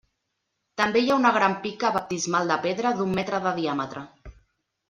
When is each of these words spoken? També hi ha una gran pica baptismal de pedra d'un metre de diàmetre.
També 0.81 1.03
hi 1.03 1.11
ha 1.11 1.17
una 1.19 1.33
gran 1.35 1.57
pica 1.67 1.93
baptismal 1.97 2.53
de 2.55 2.57
pedra 2.67 2.97
d'un 3.03 3.15
metre 3.21 3.45
de 3.49 3.57
diàmetre. 3.63 4.07